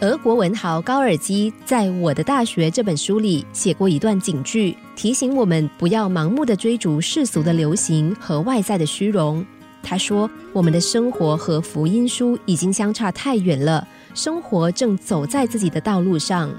[0.00, 9.44] 俄国文豪高尔基在《我的大学》这本书里写过一段警句，提醒我们不要盲目的追逐世俗的流行和外在的虚荣。
[9.82, 16.50] 他说：“我们的生活和福音书已经相差太远了，生活正走在自己的道路上。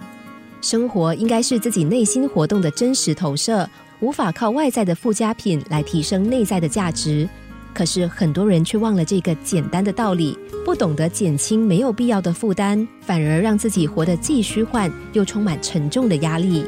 [0.61, 3.67] 生活应该是自己内心活动的真实投射，
[4.01, 7.27] 无法靠外在的附加品来提升内在的价值。”
[7.73, 16.65] 可是很多人却忘了这个简单的道理，不懂得减轻没有必要的负担，反而让自己活得既虚幻又充满沉重的压力。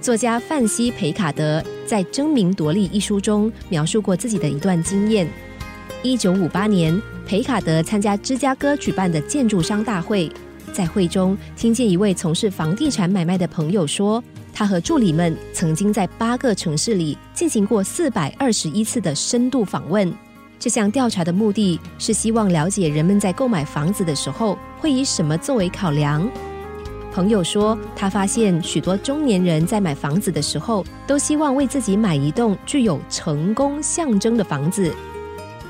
[0.00, 5.28] 作家范西培卡德在《争名夺利》一书中描述过自己的一段经验：
[6.02, 10.28] 一九五八年，培卡德参加芝加哥举办的建筑商大会，
[10.72, 14.22] 在会中听见一位从事房地产买卖的朋友说。
[14.54, 20.12] 他和助理们曾经在八个城市里进行过四百二十一次的深度访问。
[20.58, 26.28] 这项调查的目的是希望了解人们在购买房子的时候会以什么作为考量。
[27.14, 34.94] 朋友说，他发现许多中年人在买房子的时候都希望为自己买一栋具有成功象征的房子。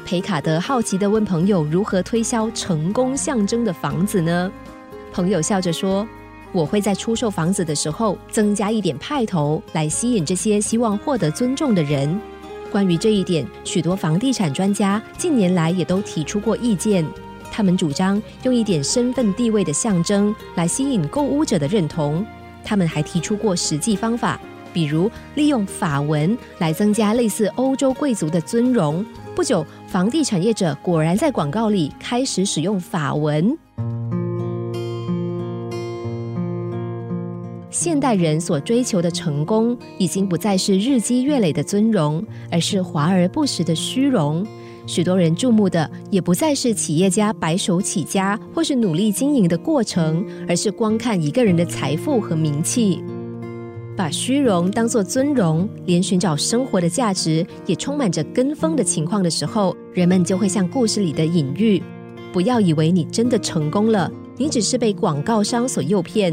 [0.05, 4.51] 培卡德好奇地问朋友：“如何推销成功象征的房子呢？”
[5.13, 6.07] 朋友笑着说。
[6.55, 12.21] 我会在出售房子的时候增加一点派头，来吸引这些希望获得尊重的人。
[12.71, 17.07] 关于这一点，许多房地产专家近年来也都提出过意见。
[17.51, 22.23] 他们主张用一点身份地位的象征来吸引购物者的认同。
[22.63, 24.39] 他们还提出过实际方法，
[24.75, 29.03] 比如利用法文来增加类似欧洲贵族的尊荣。
[29.35, 33.57] 不久，房地产业者果然在广告里开始使用法文。
[37.83, 44.47] 现代人所追求的成功，已经不再是日积月累的尊荣，而是华而不实的虚荣。
[44.87, 53.03] 许多人注目的，也不再是企业家白手起家或是努力经营的过程，而是光看一个人的财富和名气。
[53.97, 61.83] 把虚荣当作尊荣，连寻找生活的价值也充满着跟风的情况的时候，人们就会像故事里的隐喻：
[62.33, 66.33] 不要以为你真的成功了，你只是被广告商所诱骗。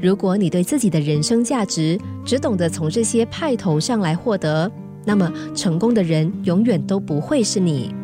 [0.00, 4.70] 如果你对自己的人生价值只懂得从这些派头上来获得，
[5.04, 7.94] 那么成功的人永远都不会是你。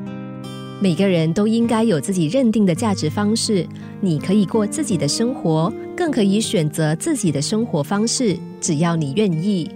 [0.81, 3.67] 每个人都应该有自己认定的价值方式，
[4.01, 9.69] 你可以过自己的生活，更可以选择自己的生活方式，只要你愿意。